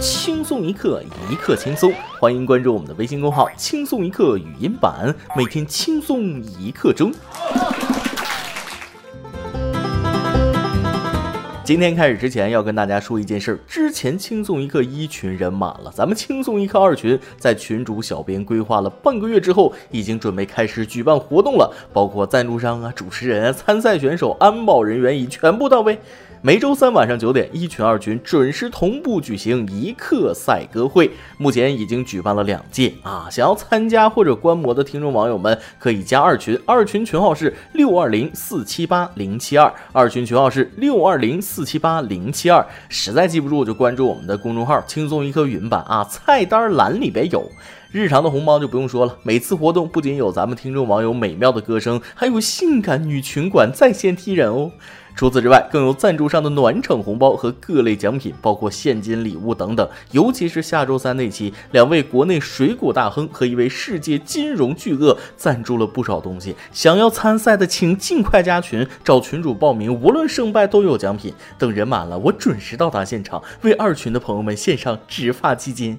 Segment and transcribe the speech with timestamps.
[0.00, 1.92] 轻松一刻，一刻轻松。
[2.20, 7.12] 欢迎关注我们的微信公号“轻松一刻语音版”，每天轻松一刻钟。
[11.64, 13.58] 今天开始之前，要跟大家说一件事儿。
[13.66, 25.98] 之前轻松一刻一群人满了，咱们轻松一刻二群在群主小编规划了半个月之后，已经准备开始举办活动了，包括赞助商啊、主持人啊、参赛选手、安保人员已全部到位。
[26.40, 31.10] 每周三晚上九点，一群二群准时同步举行一刻赛歌会。
[31.36, 33.26] 目前已经举办了两届啊！
[33.28, 42.64] 想要参加或者观摩的听众网友们，可以加二群，二群群号是六二零四七八零七二，二群群号是六二零四七八零七二。
[42.88, 47.50] 实在记不住就关注我们的公众号“轻松一刻云版”啊，菜单栏里边有。
[47.90, 54.70] 日常的红包就不用说了，每次活动不仅有咱们听众网友美妙的歌声，还有性感女群管在线踢人哦。
[55.18, 59.88] 除此之外，更有赞助商的暖场红包和各类奖品，包括现金礼物等等。
[60.12, 66.54] 尤其是下周三那期，两位国内水果大亨和一位世界金融巨鳄赞助了不少东西。
[66.70, 71.34] 想要参赛的，请尽快加群，找群主报名，无论胜败都有奖品。
[71.58, 75.98] 等人满了，我准时到达现场，为二群的朋友们献上植发基金。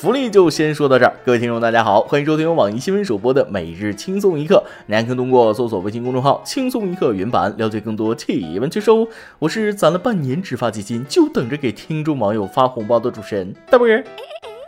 [0.00, 9.04] 福利就先说到这儿，各位听众大家好，欢迎收听由网易新闻首播的每日轻松一刻，您还可以通过搜索微信公众号“轻松一刻”云版了解更多气温趣事哦。
[9.40, 14.04] 我是攒了半年植发基金，就等着给听众网友发红包的主持人大波儿。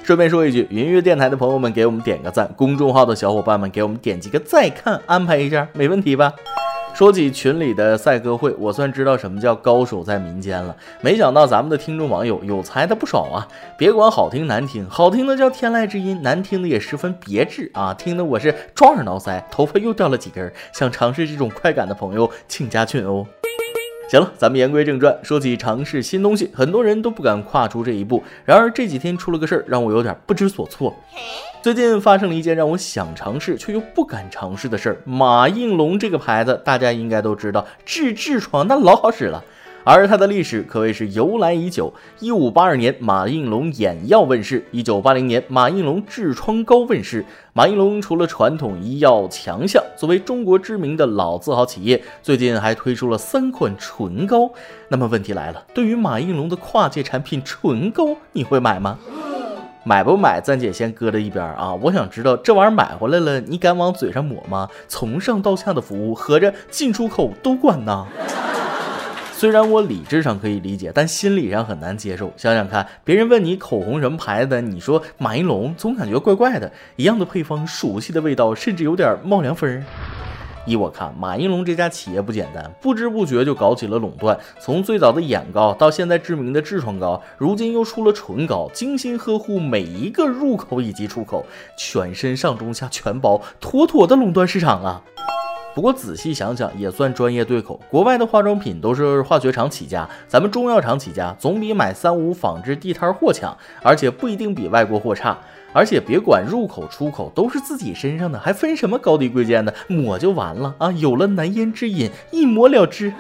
[0.03, 6.35] 顺便说一句，云乐电台的朋友们给我们点个赞，公众号的小伙伴们给我们点几个再看，安排一下，没问题吧？
[7.01, 10.77] 说起群里的赛歌会，我算知道什么叫高手在民间了。
[11.01, 13.49] 没想到咱们的听众网友有才的不少啊！
[13.79, 17.95] 别管好听难听，好听的叫天籁之音，难听的也十分别致啊！
[17.95, 20.53] 听得我是抓耳挠腮，头发又掉了几根。
[20.75, 23.27] 想尝试这种快感的朋友，请加群哦。
[24.11, 25.17] 行了，咱们言归正传。
[25.23, 28.21] 说起尝试新东西，很多人都不敢跨出这一步。
[28.45, 30.93] 然而这几天出了个事儿，让我有点不知所措。
[31.63, 34.97] 最近发生了一件让我想尝试却又不敢尝试的事儿。
[35.05, 39.45] 马应龙这个牌子，大家应该都知道，治痔疮那老好使了。
[39.93, 41.93] 而它的历史可谓是由来已久。
[42.21, 47.25] 一五八二年，马应龙眼药问世；一九八零年，马应龙痔疮膏问世。
[47.55, 54.49] 马应龙除了传统医药强项，作为中国知名的老字号企业，最近还推出了三款唇膏。
[54.91, 58.97] 那么问题来了，对于马应龙的跨界产品唇膏，你会买吗？
[59.83, 61.75] 买不买，暂且先搁在一边啊！
[61.75, 64.69] 我想知道这玩意儿买回来了，你敢往嘴上抹吗？
[64.87, 68.07] 从上到下的服务，合着进出口都管呐？
[69.41, 72.31] 虽然我理智上可以理解，但心理上很难接受。
[72.37, 76.71] 想想看，别人问你口红什么牌子，你说马应龙，总感觉怪怪的。
[76.97, 79.83] 一样的配方，熟悉的味道，甚至有点冒凉风。
[80.67, 84.39] 依我看，马应龙这家企业不简单，不知不觉就搞起了垄断。
[84.61, 91.47] 从最早的眼膏，到现在知名的痔疮膏，如今又出了唇膏，精心呵护每一个入口以及出口，
[91.79, 95.03] 全身上中下全包，妥妥的垄断市场啊！
[95.81, 97.81] 不过仔细想想，也算专业对口。
[97.89, 105.39] 国外的化妆品都是化学厂起家，咱们中药厂起家，总比买三无仿制地摊货强，而且不一定比外国货差。
[105.73, 110.93] 而且别管入口出口都是自己身上的，还分什么高低贵贱的，抹就完了啊！
[110.93, 113.11] 有了难言之隐，一抹了之。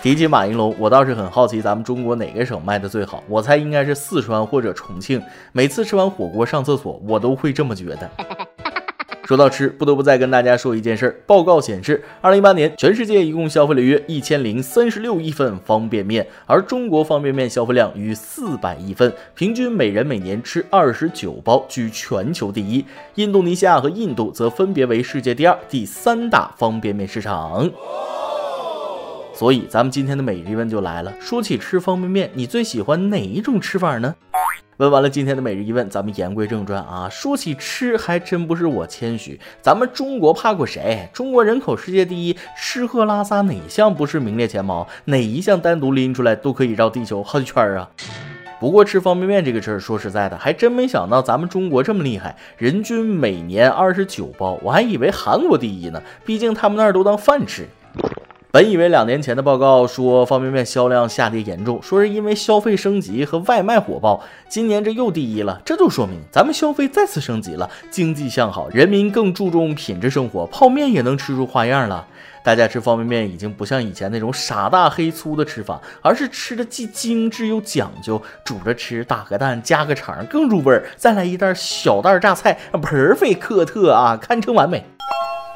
[0.00, 3.22] 提起马应龙，我倒是很好奇，咱们中国哪个省卖的最好？
[3.28, 5.22] 我猜应该是四川或者重庆。
[5.52, 8.10] 每次吃完火锅上厕所，我都会这么觉得。
[9.30, 11.14] 说到吃，不得不再跟大家说一件事儿。
[11.24, 22.84] 报告显示，二零一八年全世界一共消费了约一千零三十六亿份方便面，而中国方便面消费量逾四百亿份，平均每人每年吃二十九包，居全球第一。
[23.14, 27.70] 印度尼西亚和印度则分别为世界第二、第三大方便面市场。
[29.32, 34.12] 所以，咱们今天的每日一问就来了：说起吃方便面，你最喜欢哪一种吃法呢？
[34.80, 37.06] 问完了今天的每日一问，咱们言归正传啊。
[37.10, 41.06] 说起吃，还真不是我谦虚，咱们中国怕过谁？
[41.12, 44.88] 中国人口世界第一，吃喝拉撒哪项不是名列前茅？
[45.04, 47.90] 哪一项单独拎出来都可以绕地球好几圈啊！
[48.58, 57.68] 不过吃方便面这个事儿，说实在的，还真没想到咱们中国这么厉害，人均每年二十九包，我还以为韩国第一呢，毕竟他们那儿都当饭吃。
[58.52, 72.04] 本以为两年前的报告说方便面销量下跌严重，说是因为消费升级和外卖火爆，今年这又第一了，这就说明咱们消费再次升级了，经济向好，人民更注重品质生活，泡面也能吃出花样了。
[72.42, 84.84] 大家吃方便面已经不像以前那种傻大黑粗的吃法，而是吃的既精致又讲究，煮着吃，打个蛋，加个肠更入味儿，再来一袋小袋榨菜，perfect 克特啊，堪称完美。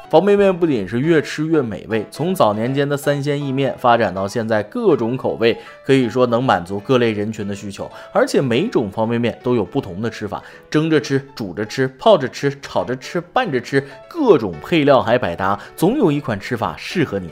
[0.09, 7.89] 方便面不仅是越吃越美味，从早年间的三鲜意面发展到现在各种口味，可以说能满足各类人群的需求。
[8.13, 17.29] 而且每种方便面都有不同的吃法，蒸着吃、煮着吃、泡着吃、炒着吃、拌着吃，各种配料还百搭，总有一款吃法适合你。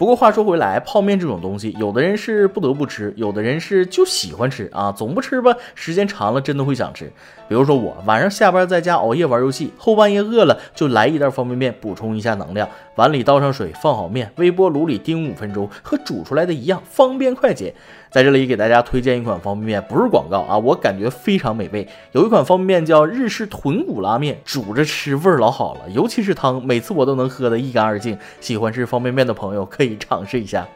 [0.00, 4.90] 不过话说回来，泡面这种东西，有的人是不得不吃，有的人是就喜欢吃啊。
[4.90, 7.12] 总不吃吧，时间长了真的会想吃。
[7.46, 12.66] 比如说我晚上下班在家熬夜玩游戏，后半夜饿了就来一袋方便面补充一下能量。
[12.94, 17.74] 碗里倒上水，放好面，微波炉里叮五分钟，和煮出来的一样，方便快捷。
[18.10, 21.86] 在这里给大家推荐一款方便面，不是广告啊，我感觉非常美味。
[22.10, 28.18] 有一款方便面叫日式豚骨拉面，煮着吃味儿老好了，尤其是汤，每次我都能喝得一干二净。
[28.40, 30.66] 喜欢吃方便面的朋友可以尝试一下。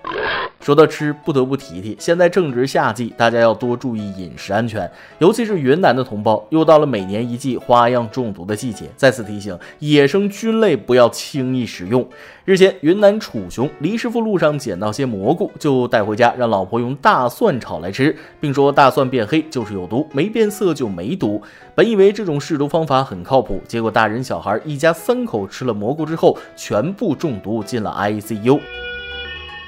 [0.60, 8.87] 说到吃，不得不提提，现在正值夏季，大家要多注意饮食安全，尤其是云南的同胞，又到了每年一季花样中毒的季节。
[8.96, 12.08] 再次提醒，野生菌类不要轻易食用。
[12.46, 21.43] 日前，云南楚雄黎师傅路上捡到些蘑菇，就带回家，让老婆用大蒜炒来吃，并说大蒜变黑就是有毒，没变色就没毒。
[21.75, 28.61] 本以为这种试毒方法很靠谱，结果大人小孩一家三口吃了蘑菇之后，全部中毒，进了 ICU。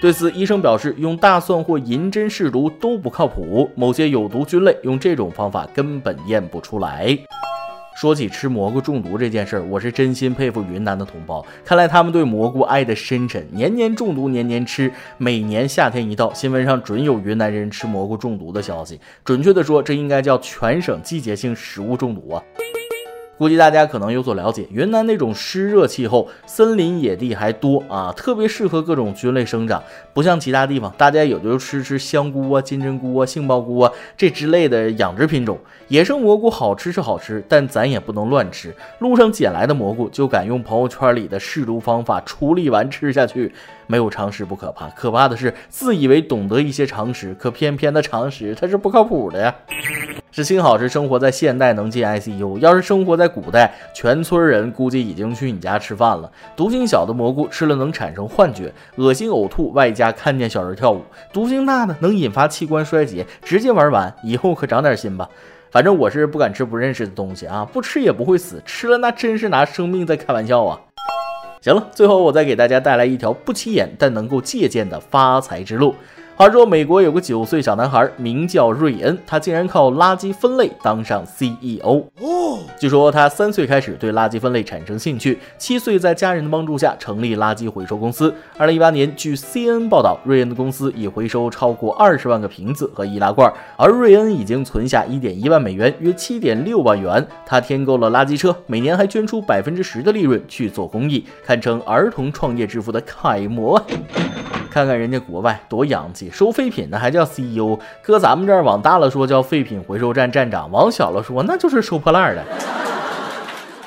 [0.00, 7.18] 对此，医生表示，用大蒜或银针试毒都不靠谱，某些有毒菌类用这种方法根本验不出来。
[7.96, 14.92] 说起吃蘑菇中毒这件事儿，我是真心佩服云南的同胞，看来他们对蘑菇爱的深沉，年年中毒，年年吃。
[15.16, 19.00] 每年夏天一到，新闻上准有云南人吃蘑菇中毒的消息。
[19.24, 22.42] 准确的说，这应该叫全省季节性食物中毒啊。
[23.38, 29.82] 估计大家可能有所了解，云南那种湿热气候，森林野地还多啊，特别适合各种菌类生长。
[30.14, 35.58] 不像其他地方，大家有的就吃吃香菇啊、金针菇啊、杏鲍菇啊这之类的养殖品种。
[35.88, 38.74] 野生蘑菇好吃是好吃，但咱也不能乱吃。
[39.00, 43.52] 路上捡来的蘑菇就敢用朋友圈里的试毒方法处理完吃下去，
[43.86, 49.54] 没有常识不可怕，可怕的是自以为懂得一些常识，可偏偏的常识它是不靠谱的呀。
[50.36, 56.30] 是幸好是生活在现代能进 ICU，要是生活在古代，全村人估计已经去你家吃饭了。
[56.54, 61.00] 毒性小的蘑菇吃了能产生幻觉、恶心、呕吐，外加看见小人跳舞；
[61.32, 64.14] 毒性大的能引发器官衰竭，直接玩完。
[64.22, 65.26] 以后可长点心吧。
[65.70, 70.78] 反正我是不敢吃不认识的东西啊，不吃也不会死，吃了那真是拿生命在开玩笑啊。
[71.62, 75.94] 行了，最后我再给大家带来一条不起眼但能够借鉴的发财之路。
[76.38, 82.04] 话说，美国有个九岁小男孩，名叫瑞恩，他竟然靠垃圾分类当上 CEO。
[82.20, 88.34] 哦，据说他三岁开始对垃圾分类产生兴趣，七岁在家人的帮助下成立垃圾回收公司。
[88.58, 97.26] 二零一八年，据 CNN 报道，瑞恩的公司已回收超过二十万个瓶子和易拉罐，而瑞恩已经存下一点一万美元，约七点六万元。
[97.46, 103.82] 他添购了垃圾车，每年还捐出百分之十的利润去做公益，堪称儿童创业致富的楷模。
[104.76, 112.44] 看看人家国外多洋气，收废品的还叫 CEO，搁咱们这儿往大了说叫废品回收站站长，往小了说那就是收破烂的。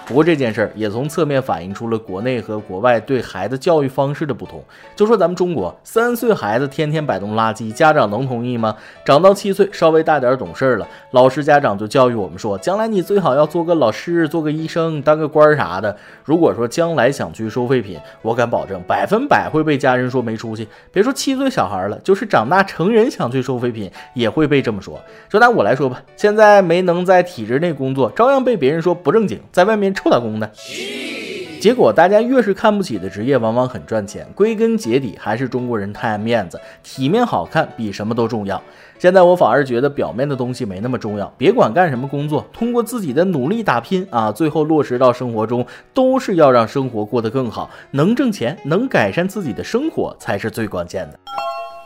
[0.10, 4.60] 不过这件事儿也从侧面反映出了国内和国外对孩子教育方式的不同。
[4.96, 8.76] 就说咱们中国，三岁孩子天天摆动垃圾，家长能同意吗？
[9.06, 15.96] 长到七岁稍微大点懂事儿了，老师家长就教育我们说，将来你最好要做个老师，做个医生，当个官儿啥的。
[16.24, 20.68] 如果说将来想去收废品，我敢保证百分百会被家人说没出息。
[20.92, 25.00] 别说七岁小孩了，就是长大成人想去收废品，也会被这么说。
[25.30, 29.94] 就拿我来说吧，现在没能在体制内工作，照样被别人说不正经，在外面。
[30.00, 30.50] 臭打工的
[31.60, 34.26] 结果，大家越是看不起的职业，往往很赚钱。
[34.34, 38.62] 归根结底，还是中国人太爱面子，体面好看比什么都重要。
[38.98, 51.20] 现在我反而觉得表面的东西没那么重要，别管干什么工作，通过自己的努力打拼啊，最后落实到生活中，都是要让生活过得更好，能挣钱，能改善自己的生活，才是最关键的。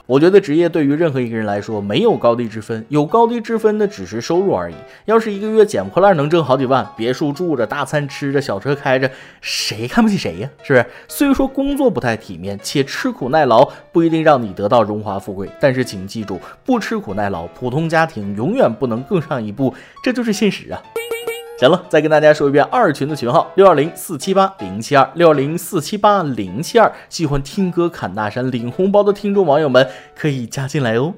[0.06, 4.76] 我觉得职业对于任何一个人来说没有高低之分，有高低之分的只是收入而已。
[5.06, 10.50] 要是一个月捡破烂能挣好几万，别墅住着，大餐吃着，小车开着，谁看不起谁呀？
[10.62, 10.86] 是不是？
[11.08, 20.84] 虽说工作不太体面，且吃苦耐劳不一定让你得到荣华富贵，但是请记住，不吃苦耐劳，普通家庭永远不能更上一步，这就是现实啊。
[21.64, 26.92] 行了，再跟大家说一遍二群的群号：六二零四七八零七二六二零四七八零七二。
[27.08, 31.14] 喜欢听歌侃大山领红包的听众网友们可以加进来哦。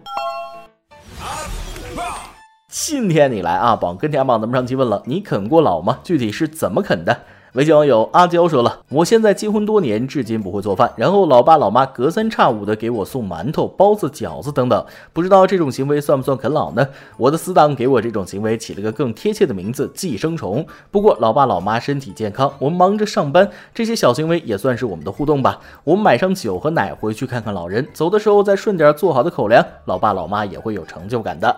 [2.70, 5.98] 今天你来啊，榜跟天榜咱们上期问了，你啃过老吗？
[6.04, 7.22] 具体是怎么啃的？
[7.56, 16.86] 微信网友阿娇说了：“我现在结婚多年，至今不会做饭，然后老爸老妈隔三差五的给我送馒头、包子、饺子等等，不知道这种行为算不算啃老呢？”
[17.16, 20.66] 我的死党给我这种行为起了个更贴切的名字——寄生虫。
[20.92, 25.62] 不过老爸老妈身体健康，我们忙着上班，这些小行为也算是我们的互动吧。
[25.86, 31.56] 我们买上酒和奶回去看看老人，走的时候再顺点做好的口粮，老爸老妈也会有成就感的。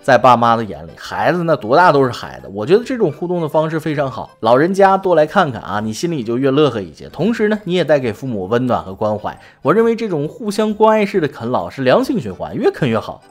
[0.00, 2.48] 在爸妈的眼里，孩子那多大都是孩子。
[2.52, 7.08] 我觉得这种互动的方式非常好，老人家多来看看啊，你心里就越乐呵一些。
[7.08, 9.36] 同时呢，你也带给父母温暖和关怀。
[9.62, 13.22] 我认为这种互相关爱式的啃老是良性循环，越啃越好。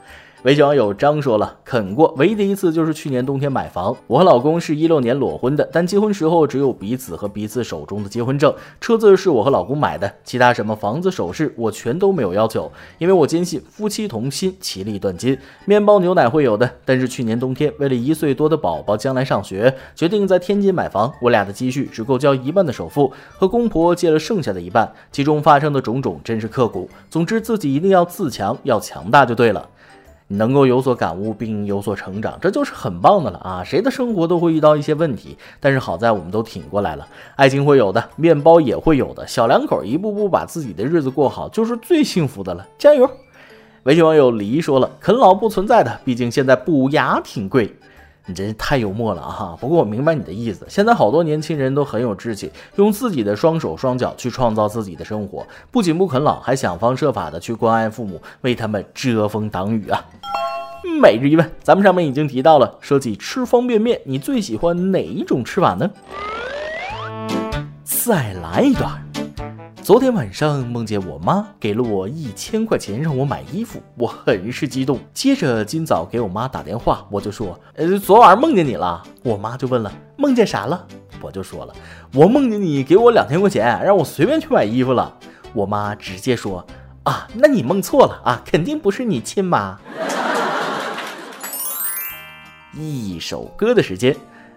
[0.42, 3.96] 微信网友张说了，啃过，唯一的一次就是去年冬天买房。
[4.06, 15.36] 我和老公是一六年裸婚的，但结婚时候只有彼此和彼此手中的结婚证，车子是我和老公买的，其他什么房子、首饰我全都没有要求，因为我坚信夫妻同心，其利断金。
[15.64, 21.12] 面包、牛奶会有的，但是去年冬天为了一岁多的宝宝将来上学，决定在天津买房。
[21.22, 26.88] 我俩的积蓄只够交一半的首付，和公婆借了剩下的一半，其中发生的种种真是刻骨。
[27.10, 29.68] 总之，自己一定要自强，要强大就对了。
[30.28, 33.62] 能够有所感悟并有所成长，这就是很棒的了啊！
[33.64, 37.06] 谁的生活都会遇到一些问题，但是好在我们都挺过来了。
[37.36, 42.66] 爱情会有的，面包也会有的，小两口一步步把自己的日子过好，就是最幸福的了。
[42.76, 43.08] 加油！
[43.84, 47.76] 微信网友李一说了，啃老不存在的，毕竟现在补牙挺贵。
[48.26, 49.56] 你真是太幽默了哈！
[49.60, 50.66] 不过我明白你的意思。
[50.68, 60.04] 现在好多年轻人都很有志气，用自己的双手双脚去创造自己的生活，不仅不啃老，还想方设法的去关爱父母，为他们遮风挡雨啊！
[61.00, 65.88] 每日一问，咱们上面已经提到了，说起吃方便面，你最喜欢哪一种吃法呢？
[67.84, 69.05] 再来一段。
[69.86, 74.98] 昨天晚上梦见我妈给了我一千块钱让我买衣服，我很是激动。
[75.14, 79.00] 接着今早给我妈打电话，我就说，呃，昨晚梦见你了。
[79.22, 80.84] 我妈就问了，梦见啥了？
[81.20, 81.72] 我就说了，
[82.14, 85.16] 我梦见你给我两千块钱，让我随便去买衣服了。
[85.52, 86.66] 我妈直接说，
[87.04, 89.78] 啊，那你梦错了啊，肯定不是你亲妈。
[92.74, 94.16] 一首歌的时间。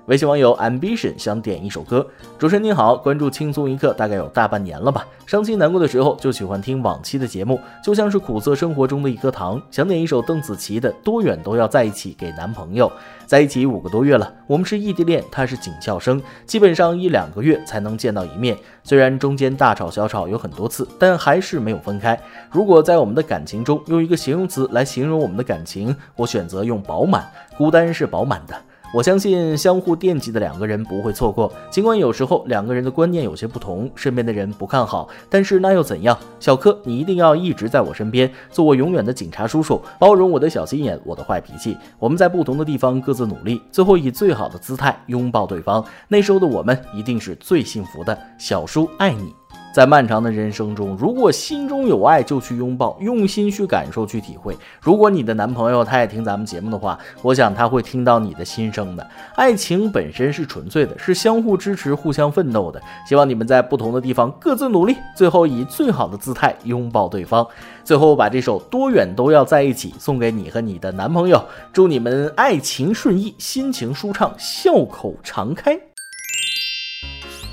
[0.10, 2.04] 微信网友 ambition 想点一首歌。
[2.39, 5.06] 主持人您好，关注轻松一刻大概有大半年了吧。
[5.28, 9.62] 伤心难过的时候就喜欢听往期的节目，就像是苦涩生活中的一颗糖。
[9.70, 12.92] 想点一首邓紫棋的《多远都要在一起》给男朋友。
[13.28, 18.58] 在一起五个多月了，我们是异地恋，他是警校生，基本上一两个月才能见到一面。
[18.84, 22.20] 虽然中间大吵小吵有很多次，但还是没有分开。
[22.50, 27.32] 如果在我们的感情中用一个形容词来形容我们的感情，我选择用饱满。
[27.56, 28.56] 孤单是饱满的。
[28.91, 36.17] 我相信相互惦记的两个人不会错过，尽管有时候两个人的观念有些不同，身边的人不看好，但是那又怎样？
[36.39, 41.77] 小柯，你一定要一直在我身边，做我永远的警察叔叔，包容我的小心眼，我的坏脾气。
[42.00, 45.86] 我们在不同的地方各自努力，最后以最好的姿态拥抱对方。
[46.08, 48.17] 那时候的我们一定是最幸福的。
[48.38, 49.38] 小叔爱你。
[49.72, 54.58] 在漫长的人生中，如果心中有爱，就去拥抱，用心去感受，去体会。
[54.82, 59.08] 如果你的男朋友他也听咱们节目的话，我想他会听到你的心声的。
[59.36, 62.82] 爱情本身是纯粹的，是相互支持、互相奋斗的。
[63.08, 67.46] 希望你们在不同的地方各自努力，最后以最好的姿态拥抱对方。
[67.84, 75.80] 最后把这首《多远都要在一起》送给你和你的男朋友，祝你们爱情顺意，心情舒畅，笑口常开。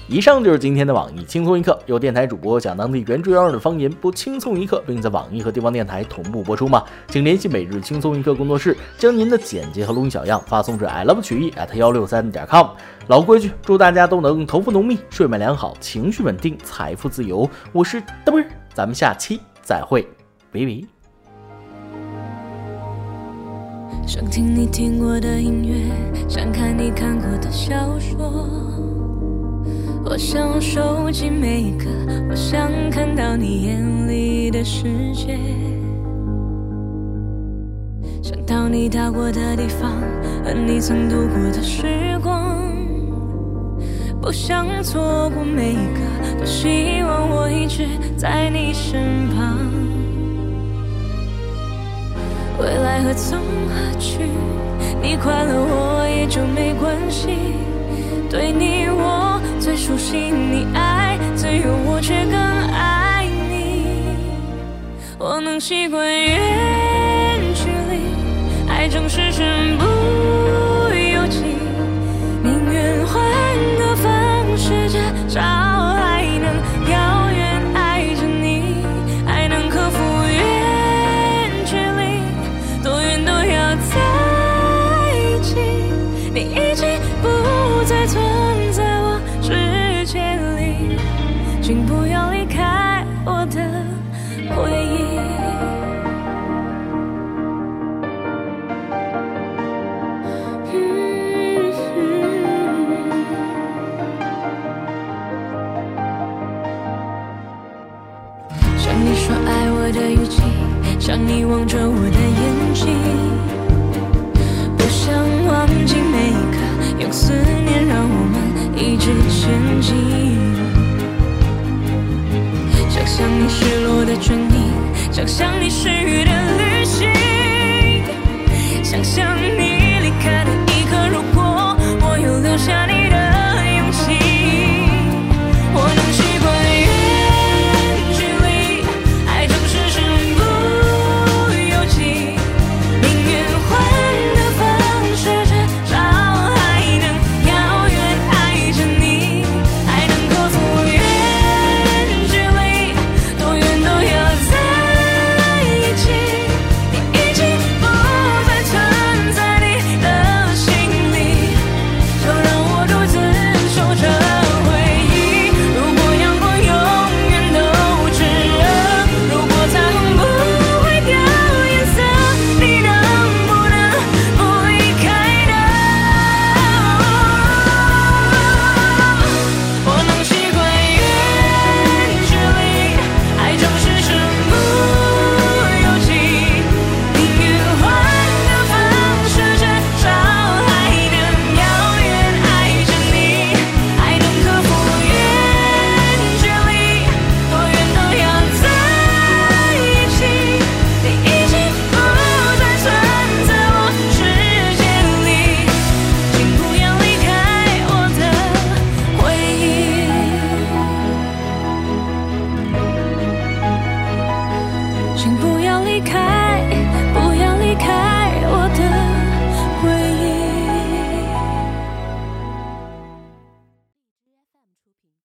[0.08, 6.84] 以上就是今天的网易轻松一刻，由电台主播讲当地原汁原味的方言播轻松一刻，并在网易和地方电台同步播出吗？
[7.08, 12.68] 请联系每日轻松一刻工作室，将您的简介和录音小样发送至 i love 曲艺 at 幺六三点 com。
[13.08, 17.48] 老规矩，祝大家都能头发浓密，睡眠良好，情绪稳定，财富自由。
[17.72, 18.44] 我是嘚啵，
[18.74, 20.02] 咱们下期再会
[20.52, 20.84] 拜拜。
[24.06, 28.95] 想听你听过的音乐，想看你看过的小说。
[30.08, 31.84] 我想收集每一个，
[32.30, 35.36] 我想看到你眼里的世界，
[38.22, 39.90] 想到你到过的地方
[40.44, 42.56] 和你曾度过的时光，
[44.22, 49.58] 不想错过每一个，多希望我一直在你身旁。
[52.60, 54.20] 未来何从何去，
[55.02, 57.28] 你快乐我也就没关系，
[58.30, 59.35] 对你我。
[59.58, 63.86] 最熟悉你爱自由，我却更爱你。
[65.18, 67.05] 我能习惯远